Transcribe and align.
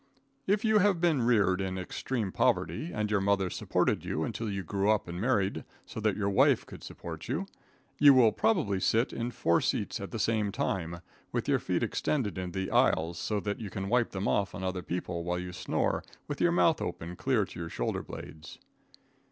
If 0.47 0.65
you 0.65 0.79
have 0.79 0.99
been 0.99 1.21
reared 1.21 1.61
in 1.61 1.77
extreme 1.77 2.31
poverty, 2.31 2.89
and 2.91 3.11
your 3.11 3.21
mother 3.21 3.51
supported 3.51 4.03
you 4.03 4.23
until 4.23 4.49
you 4.49 4.63
grew 4.63 4.89
up 4.89 5.07
and 5.07 5.21
married, 5.21 5.63
so 5.85 5.99
that 5.99 6.17
your 6.17 6.27
wife 6.27 6.65
could 6.65 6.81
support 6.83 7.27
you, 7.27 7.45
you 7.99 8.15
will 8.15 8.31
probably 8.31 8.79
sit 8.79 9.13
in 9.13 9.29
four 9.29 9.61
seats 9.61 9.99
at 9.99 10.09
the 10.09 10.17
same 10.17 10.51
time, 10.51 11.01
with 11.31 11.47
your 11.47 11.59
feet 11.59 11.83
extended 11.83 12.39
into 12.39 12.57
the 12.57 12.71
aisles 12.71 13.19
so 13.19 13.39
that 13.41 13.59
you 13.59 13.69
can 13.69 13.89
wipe 13.89 14.09
them 14.09 14.27
off 14.27 14.55
on 14.55 14.63
other 14.63 14.81
people, 14.81 15.23
while 15.23 15.37
you 15.37 15.53
snore 15.53 16.03
with 16.27 16.41
your 16.41 16.51
mouth 16.51 16.81
open 16.81 17.15
clear 17.15 17.45
to 17.45 17.59
your 17.59 17.69
shoulder 17.69 18.01
blades. 18.01 18.57